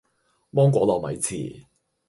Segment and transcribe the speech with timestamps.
[0.49, 1.65] 芒果糯米糍